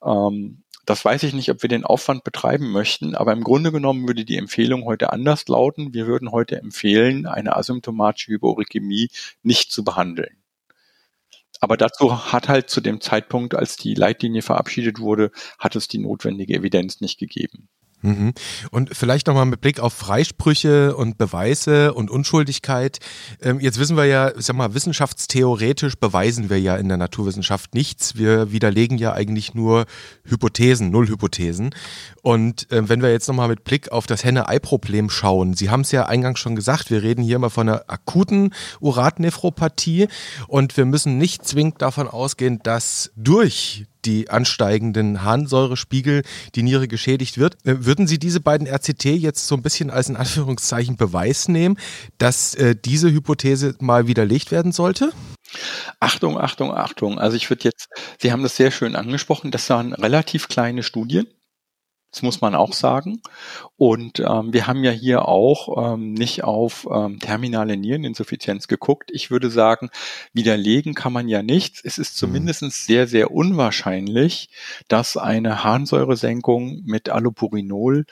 [0.03, 4.07] Ähm, das weiß ich nicht, ob wir den Aufwand betreiben möchten, aber im Grunde genommen
[4.07, 5.93] würde die Empfehlung heute anders lauten.
[5.93, 9.09] Wir würden heute empfehlen, eine asymptomatische Hyperuricämie
[9.43, 10.37] nicht zu behandeln.
[11.59, 15.97] Aber dazu hat halt zu dem Zeitpunkt, als die Leitlinie verabschiedet wurde, hat es die
[15.97, 17.67] notwendige Evidenz nicht gegeben.
[18.01, 18.33] Mhm.
[18.69, 22.99] Und vielleicht nochmal mit Blick auf Freisprüche und Beweise und Unschuldigkeit.
[23.41, 27.73] Ähm, jetzt wissen wir ja, ich sag mal, wissenschaftstheoretisch beweisen wir ja in der Naturwissenschaft
[27.73, 28.15] nichts.
[28.15, 29.85] Wir widerlegen ja eigentlich nur
[30.23, 31.73] Hypothesen, Nullhypothesen.
[32.21, 35.91] Und ähm, wenn wir jetzt nochmal mit Blick auf das Henne-Ei-Problem schauen, Sie haben es
[35.91, 40.07] ja eingangs schon gesagt, wir reden hier immer von einer akuten Uratnephropathie
[40.47, 46.23] und wir müssen nicht zwingend davon ausgehen, dass durch die ansteigenden Harnsäurespiegel
[46.55, 47.55] die Niere geschädigt wird.
[47.65, 51.77] Äh, würden Sie diese beiden RCT jetzt so ein bisschen als in Anführungszeichen Beweis nehmen,
[52.17, 55.11] dass äh, diese Hypothese mal widerlegt werden sollte?
[55.99, 57.19] Achtung, Achtung, Achtung.
[57.19, 57.89] Also ich würde jetzt,
[58.19, 61.27] Sie haben das sehr schön angesprochen, das waren relativ kleine Studien.
[62.17, 63.21] Das muss man auch sagen.
[63.75, 69.11] Und ähm, wir haben ja hier auch ähm, nicht auf ähm, terminale Niereninsuffizienz geguckt.
[69.13, 69.91] Ich würde sagen,
[70.33, 71.79] widerlegen kann man ja nichts.
[71.83, 72.17] Es ist mhm.
[72.17, 74.49] zumindest sehr, sehr unwahrscheinlich,
[74.87, 78.07] dass eine Harnsäuresenkung mit Allopurinol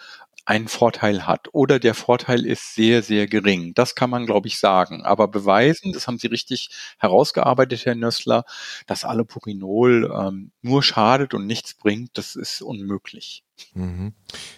[0.46, 3.74] einen Vorteil hat oder der Vorteil ist sehr, sehr gering.
[3.74, 5.04] Das kann man, glaube ich, sagen.
[5.04, 8.46] Aber beweisen, das haben Sie richtig herausgearbeitet, Herr Nössler,
[8.86, 13.44] dass Allopurinol ähm, nur schadet und nichts bringt, das ist unmöglich.
[13.74, 14.14] Mhm.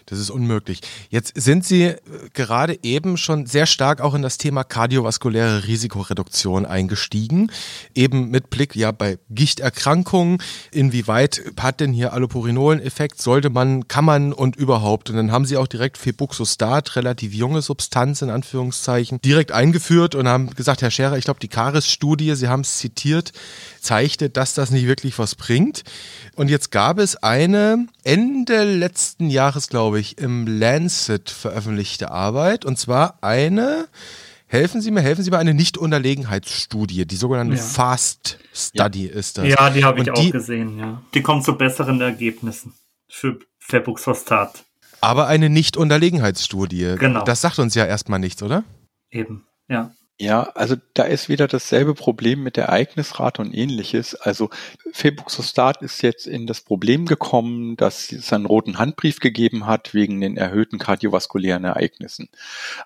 [0.06, 0.82] Das ist unmöglich.
[1.10, 1.98] Jetzt sind Sie äh,
[2.34, 7.52] gerade eben schon sehr stark auch in das Thema kardiovaskuläre Risikoreduktion eingestiegen.
[7.94, 10.38] Eben mit Blick ja bei Gichterkrankungen.
[10.72, 13.22] Inwieweit hat denn hier Allopurinol einen Effekt?
[13.22, 15.10] Sollte man, kann man und überhaupt?
[15.10, 20.28] Und dann haben Sie auch direkt Febuxostat, relativ junge Substanz in Anführungszeichen, direkt eingeführt und
[20.28, 23.32] haben gesagt, Herr Scherer, ich glaube, die Caris-Studie, Sie haben es zitiert,
[23.88, 25.84] zeichnet, dass das nicht wirklich was bringt.
[26.36, 32.66] Und jetzt gab es eine Ende letzten Jahres, glaube ich, im Lancet veröffentlichte Arbeit.
[32.66, 33.88] Und zwar eine,
[34.48, 37.62] helfen Sie mir, helfen Sie mir, eine Nicht-Unterlegenheitsstudie, die sogenannte ja.
[37.62, 39.14] Fast Study ja.
[39.14, 39.48] ist das.
[39.48, 41.02] Ja, die habe ich auch gesehen, ja.
[41.14, 42.74] Die kommt zu besseren Ergebnissen
[43.08, 44.66] für Febuxostat.
[45.00, 46.96] Aber eine Nicht-Unterlegenheitsstudie.
[47.00, 47.24] Genau.
[47.24, 48.64] Das sagt uns ja erstmal nichts, oder?
[49.12, 49.92] Eben, ja.
[50.20, 54.16] Ja, also da ist wieder dasselbe Problem mit der Ereignisrate und ähnliches.
[54.16, 54.50] Also
[54.92, 60.20] Febuxostat ist jetzt in das Problem gekommen, dass es einen roten Handbrief gegeben hat wegen
[60.20, 62.30] den erhöhten kardiovaskulären Ereignissen.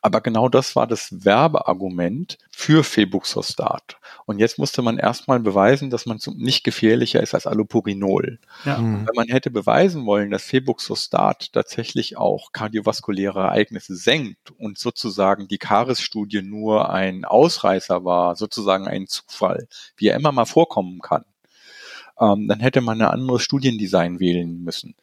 [0.02, 3.98] Aber genau das war das Werbeargument für Febuxostat.
[4.26, 8.40] Und jetzt musste man erstmal beweisen, dass man nicht gefährlicher ist als Allopurinol.
[8.66, 8.78] Ja.
[8.78, 9.08] Mhm.
[9.08, 15.58] Wenn man hätte beweisen wollen, dass Febuxostat tatsächlich auch kardiovaskuläre Ereignisse senkt und sozusagen die
[15.58, 21.26] Caris-Studie nur ein Ausreißer war, sozusagen ein Zufall, wie er immer mal vorkommen kann,
[22.20, 24.96] ähm, dann hätte man ein anderes Studiendesign wählen müssen.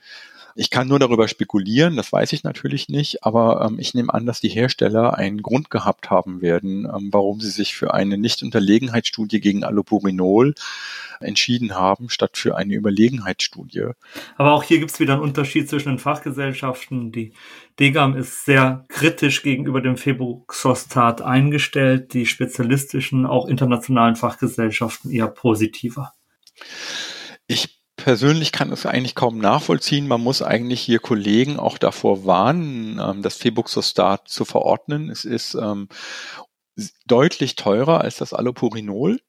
[0.60, 4.26] Ich kann nur darüber spekulieren, das weiß ich natürlich nicht, aber ähm, ich nehme an,
[4.26, 9.38] dass die Hersteller einen Grund gehabt haben werden, ähm, warum sie sich für eine Nicht-Unterlegenheitsstudie
[9.38, 10.56] gegen Allopurinol
[11.20, 13.90] entschieden haben, statt für eine Überlegenheitsstudie.
[14.36, 17.12] Aber auch hier gibt es wieder einen Unterschied zwischen den Fachgesellschaften.
[17.12, 17.34] Die
[17.78, 26.14] Degam ist sehr kritisch gegenüber dem Febuxostat eingestellt, die spezialistischen, auch internationalen Fachgesellschaften eher positiver.
[27.46, 30.08] Ich persönlich kann es eigentlich kaum nachvollziehen.
[30.08, 35.10] Man muss eigentlich hier Kollegen auch davor warnen, ähm, das Febuxostat zu verordnen.
[35.10, 35.88] Es ist ähm,
[37.06, 39.20] deutlich teurer als das Allopurinol.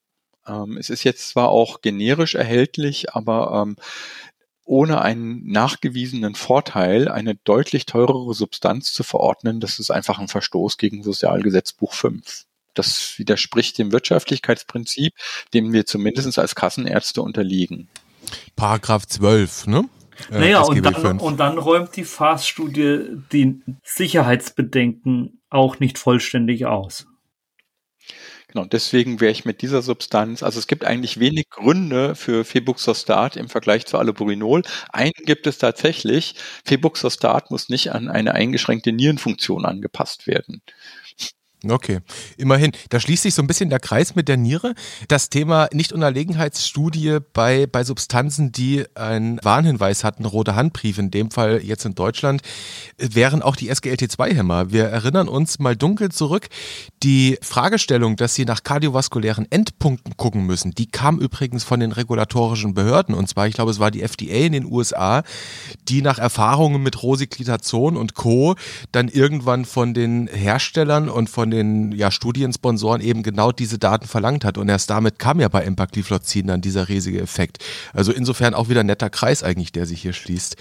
[0.48, 3.76] Ähm, es ist jetzt zwar auch generisch erhältlich, aber ähm,
[4.64, 10.78] ohne einen nachgewiesenen Vorteil eine deutlich teurere Substanz zu verordnen, das ist einfach ein Verstoß
[10.78, 12.46] gegen Sozialgesetzbuch 5.
[12.76, 15.16] Das widerspricht dem Wirtschaftlichkeitsprinzip,
[15.56, 17.90] dem wir zumindest als Kassenärzte unterliegen.
[18.56, 19.90] Paragraph 12, ne?
[20.32, 27.08] Äh, naja, und dann, und dann räumt die FAS-Studie die Sicherheitsbedenken auch nicht vollständig aus.
[28.52, 33.36] Genau, deswegen wäre ich mit dieser Substanz, also es gibt eigentlich wenig Gründe für Febuxostat
[33.36, 34.64] im Vergleich zu Allopurinol.
[34.92, 36.34] Einen gibt es tatsächlich.
[36.66, 40.64] Febuxostat muss nicht an eine eingeschränkte Nierenfunktion angepasst werden.
[41.68, 42.00] Okay,
[42.38, 42.72] immerhin.
[42.88, 44.76] Da schließt sich so ein bisschen der Kreis mit der Niere.
[45.10, 51.62] Das Thema Nicht-Unterlegenheitsstudie bei, bei Substanzen, die einen Warnhinweis hatten, rote Handbrief, in dem Fall
[51.62, 52.44] jetzt in Deutschland,
[52.98, 54.72] wären auch die SGLT2-Hämmer.
[54.72, 56.48] Wir erinnern uns mal dunkel zurück.
[57.04, 62.74] Die Fragestellung, dass sie nach kardiovaskulären Endpunkten gucken müssen, die kam übrigens von den regulatorischen
[62.74, 63.14] Behörden.
[63.14, 65.24] Und zwar, ich glaube, es war die FDA in den USA,
[65.90, 68.56] die nach Erfahrungen mit Rosiglitazon und Co.
[68.94, 74.08] dann irgendwann von den Herstellern und von von den ja, Studiensponsoren eben genau diese Daten
[74.08, 74.58] verlangt hat.
[74.58, 77.58] Und erst damit kam ja bei Empagliflozin dann dieser riesige Effekt.
[77.94, 80.56] Also insofern auch wieder ein netter Kreis eigentlich, der sich hier schließt.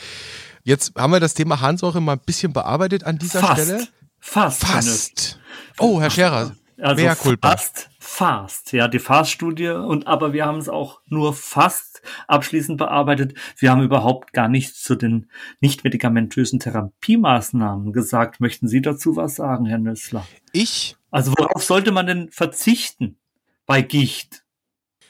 [0.64, 3.62] Jetzt haben wir das Thema Harnsäure mal ein bisschen bearbeitet an dieser Fast.
[3.62, 3.88] Stelle.
[4.18, 4.64] Fast.
[4.64, 5.38] Fast.
[5.79, 6.53] Oh, Herr Scherer.
[6.81, 7.51] Also Culpa.
[7.51, 13.35] fast, fast, ja, die Fast-Studie und aber wir haben es auch nur fast abschließend bearbeitet.
[13.59, 18.40] Wir haben überhaupt gar nichts zu den nicht medikamentösen Therapiemaßnahmen gesagt.
[18.40, 20.27] Möchten Sie dazu was sagen, Herr Nüssler?
[20.53, 20.97] Ich?
[21.11, 23.18] Also worauf sollte man denn verzichten
[23.66, 24.42] bei Gicht?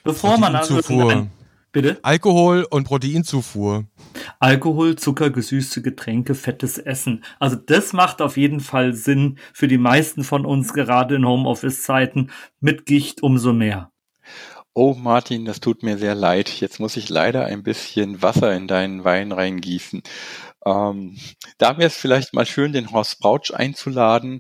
[0.02, 0.82] Bevor man also
[1.70, 1.98] Bitte?
[2.02, 3.85] Alkohol und Proteinzufuhr.
[4.40, 7.24] Alkohol, Zucker, gesüßte Getränke, fettes Essen.
[7.38, 12.31] Also das macht auf jeden Fall Sinn für die meisten von uns, gerade in Homeoffice-Zeiten.
[12.61, 13.92] Mit Gicht umso mehr.
[14.72, 16.48] Oh Martin, das tut mir sehr leid.
[16.61, 20.02] Jetzt muss ich leider ein bisschen Wasser in deinen Wein reingießen.
[20.64, 21.18] Ähm,
[21.59, 24.38] da wäre es vielleicht mal schön, den Horst Brautsch einzuladen.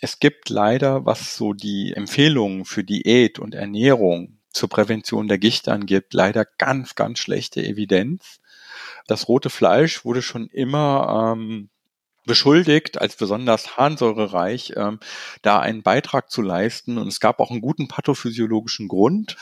[0.00, 5.72] Es gibt leider, was so die Empfehlungen für Diät und Ernährung zur Prävention der Gichte
[5.72, 8.40] angibt, leider ganz, ganz schlechte Evidenz.
[9.06, 11.70] Das rote Fleisch wurde schon immer ähm,
[12.26, 15.00] beschuldigt, als besonders harnsäurereich, ähm,
[15.42, 16.98] da einen Beitrag zu leisten.
[16.98, 19.36] Und es gab auch einen guten pathophysiologischen Grund.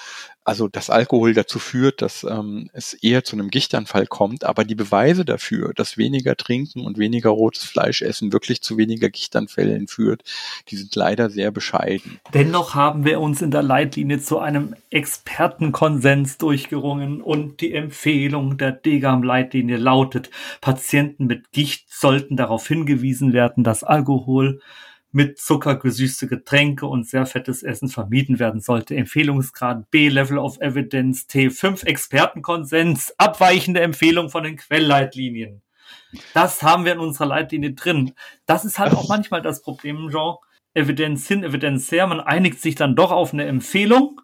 [0.49, 4.75] Also dass Alkohol dazu führt, dass ähm, es eher zu einem Gichtanfall kommt, aber die
[4.75, 10.25] Beweise dafür, dass weniger trinken und weniger rotes Fleisch essen wirklich zu weniger Gichtanfällen führt,
[10.69, 12.19] die sind leider sehr bescheiden.
[12.33, 18.73] Dennoch haben wir uns in der Leitlinie zu einem Expertenkonsens durchgerungen und die Empfehlung der
[18.73, 20.31] Degam-Leitlinie lautet,
[20.63, 24.63] Patienten mit Gicht sollten darauf hingewiesen werden, dass Alkohol
[25.11, 28.95] mit Zucker gesüßte Getränke und sehr fettes Essen vermieden werden sollte.
[28.95, 35.63] Empfehlungsgrad B, Level of Evidence, T5, Expertenkonsens, abweichende Empfehlung von den Quellleitlinien.
[36.35, 38.13] Das haben wir in unserer Leitlinie drin.
[38.47, 40.37] Das ist halt auch manchmal das Problem, Jean.
[40.75, 42.07] Evidenz hin, Evidenz her.
[42.07, 44.21] Man einigt sich dann doch auf eine Empfehlung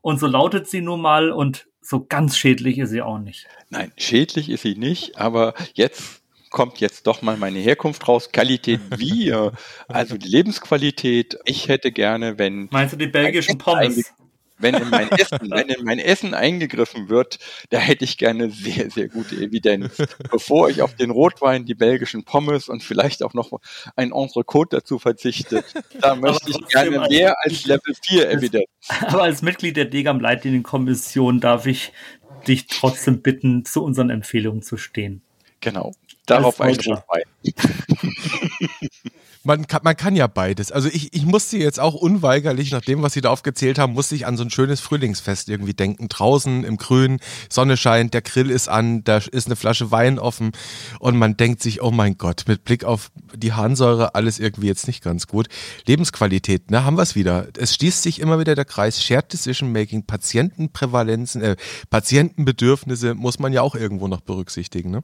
[0.00, 3.48] und so lautet sie nun mal und so ganz schädlich ist sie auch nicht.
[3.68, 6.21] Nein, schädlich ist sie nicht, aber jetzt
[6.52, 8.30] kommt jetzt doch mal meine Herkunft raus.
[8.32, 9.34] Qualität wie,
[9.88, 11.38] also die Lebensqualität.
[11.44, 12.68] Ich hätte gerne, wenn.
[12.70, 14.12] Meinst du die belgischen Pommes?
[14.62, 18.90] Wenn in, mein Essen, wenn in mein Essen eingegriffen wird, da hätte ich gerne sehr,
[18.90, 19.96] sehr gute Evidenz.
[20.30, 23.50] Bevor ich auf den Rotwein, die belgischen Pommes und vielleicht auch noch
[23.96, 25.64] ein Entrecote dazu verzichte,
[26.00, 28.68] da möchte ich gerne mehr als Level 4 Evidenz.
[29.00, 31.92] Aber als Mitglied der Degam-Leitlinien-Kommission darf ich
[32.46, 35.22] dich trotzdem bitten, zu unseren Empfehlungen zu stehen.
[35.60, 35.92] Genau.
[36.26, 37.22] Darauf ein Rotwein.
[39.44, 40.70] man kann, man kann ja beides.
[40.70, 44.14] Also ich, ich musste jetzt auch unweigerlich, nach dem, was Sie da aufgezählt haben, musste
[44.14, 46.08] ich an so ein schönes Frühlingsfest irgendwie denken.
[46.08, 50.52] Draußen im Grün, Sonne scheint, der Grill ist an, da ist eine Flasche Wein offen
[51.00, 54.86] und man denkt sich, oh mein Gott, mit Blick auf die Harnsäure alles irgendwie jetzt
[54.86, 55.48] nicht ganz gut.
[55.86, 57.48] Lebensqualität, ne, haben wir es wieder.
[57.58, 61.56] Es schließt sich immer wieder der Kreis Shared Decision Making, Patientenprävalenzen, äh,
[61.90, 65.02] Patientenbedürfnisse muss man ja auch irgendwo noch berücksichtigen, ne?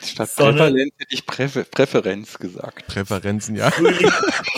[0.00, 0.52] Statt Sonne.
[0.52, 2.86] Prävalenz hätte ich Präfer Präferenz gesagt.
[2.86, 3.70] Präferenzen, ja.
[3.70, 4.10] Frühling,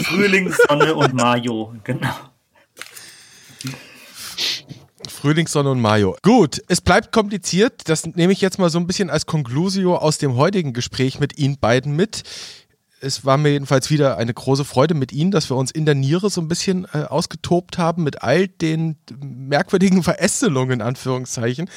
[0.05, 2.15] Frühling, Sonne und Mayo, genau.
[5.21, 6.17] Frühlingssonne und Mayo.
[6.23, 7.89] Gut, es bleibt kompliziert.
[7.91, 11.37] Das nehme ich jetzt mal so ein bisschen als Conclusio aus dem heutigen Gespräch mit
[11.39, 12.23] Ihnen beiden mit.
[13.03, 15.95] Es war mir jedenfalls wieder eine große Freude mit Ihnen, dass wir uns in der
[15.95, 21.69] Niere so ein bisschen äh, ausgetobt haben mit all den merkwürdigen Verästelungen, in Anführungszeichen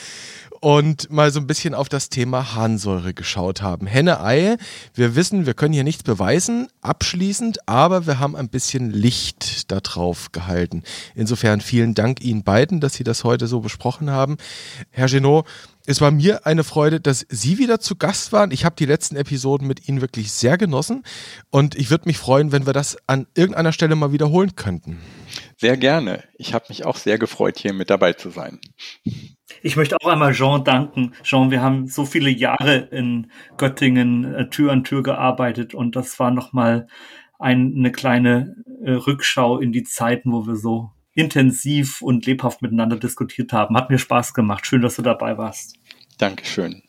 [0.64, 3.86] und mal so ein bisschen auf das Thema Harnsäure geschaut haben.
[3.86, 4.56] Henne-Ei,
[4.94, 9.82] wir wissen, wir können hier nichts beweisen, abschließend, aber wir haben ein bisschen Licht da
[9.82, 10.84] drauf gehalten.
[11.16, 14.38] Insofern vielen Dank Ihnen beiden, dass Sie das heute so besprochen haben.
[14.90, 15.46] Herr Genot,
[15.86, 18.52] es war mir eine Freude, dass Sie wieder zu Gast waren.
[18.52, 21.04] Ich habe die letzten Episoden mit Ihnen wirklich sehr genossen
[21.50, 25.02] und ich würde mich freuen, wenn wir das an irgendeiner Stelle mal wiederholen könnten.
[25.58, 26.24] Sehr gerne.
[26.38, 28.62] Ich habe mich auch sehr gefreut, hier mit dabei zu sein.
[29.62, 31.14] Ich möchte auch einmal Jean danken.
[31.24, 36.20] Jean, wir haben so viele Jahre in Göttingen äh, Tür an Tür gearbeitet und das
[36.20, 36.88] war nochmal
[37.40, 42.98] ein, eine kleine äh, Rückschau in die Zeiten, wo wir so intensiv und lebhaft miteinander
[42.98, 43.78] diskutiert haben.
[43.78, 44.66] Hat mir Spaß gemacht.
[44.66, 45.76] Schön, dass du dabei warst.
[46.18, 46.82] Dankeschön.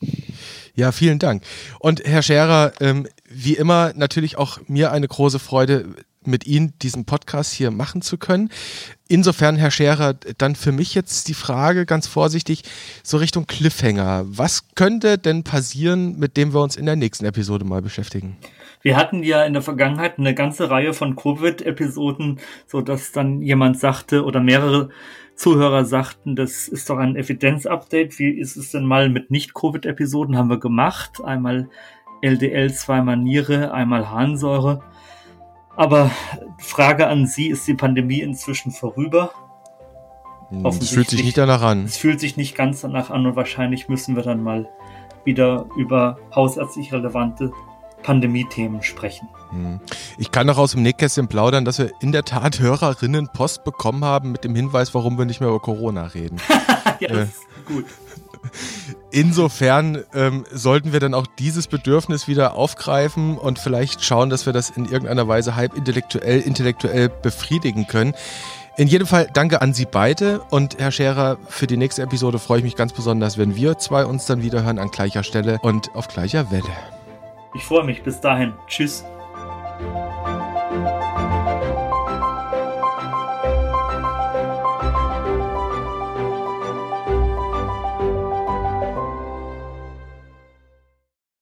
[0.75, 1.43] Ja, vielen Dank.
[1.79, 5.95] Und Herr Scherer, ähm, wie immer natürlich auch mir eine große Freude,
[6.27, 8.49] mit Ihnen diesen Podcast hier machen zu können.
[9.07, 12.63] Insofern, Herr Scherer, dann für mich jetzt die Frage ganz vorsichtig,
[13.03, 14.25] so Richtung Cliffhanger.
[14.27, 18.37] Was könnte denn passieren, mit dem wir uns in der nächsten Episode mal beschäftigen?
[18.81, 23.79] Wir hatten ja in der Vergangenheit eine ganze Reihe von Covid-Episoden, so dass dann jemand
[23.79, 24.89] sagte oder mehrere
[25.35, 28.19] Zuhörer sagten, das ist doch ein Evidenz-Update.
[28.19, 30.37] Wie ist es denn mal mit Nicht-Covid-Episoden?
[30.37, 31.21] Haben wir gemacht.
[31.23, 31.69] Einmal
[32.21, 34.81] LDL, zweimal Niere, einmal Harnsäure.
[35.75, 36.11] Aber
[36.57, 39.31] Frage an Sie, ist die Pandemie inzwischen vorüber?
[40.49, 41.85] Hm, es fühlt sich nicht danach an.
[41.85, 44.69] Es fühlt sich nicht ganz danach an und wahrscheinlich müssen wir dann mal
[45.23, 47.51] wieder über hausärztlich relevante
[48.03, 49.27] Pandemie-Themen sprechen.
[49.49, 49.79] Hm.
[50.17, 54.05] Ich kann noch aus dem Nähkästchen plaudern, dass wir in der Tat Hörerinnen Post bekommen
[54.05, 56.39] haben mit dem Hinweis, warum wir nicht mehr über Corona reden.
[56.99, 57.85] ja, das äh, ist gut.
[59.11, 64.53] Insofern ähm, sollten wir dann auch dieses Bedürfnis wieder aufgreifen und vielleicht schauen, dass wir
[64.53, 68.13] das in irgendeiner Weise halb intellektuell, intellektuell befriedigen können.
[68.77, 72.57] In jedem Fall danke an Sie beide und Herr Scherer, für die nächste Episode freue
[72.57, 75.95] ich mich ganz besonders, wenn wir zwei uns dann wieder hören an gleicher Stelle und
[75.95, 76.63] auf gleicher Welle.
[77.53, 78.03] Ich freue mich.
[78.03, 78.53] Bis dahin.
[78.67, 79.05] Tschüss.